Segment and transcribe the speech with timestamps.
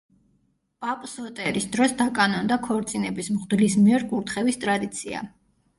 [0.85, 5.25] პაპ სოტერის დროს დაკანონდა ქორწინების მღვდლის მიერ კურთხევის ტრადიცია.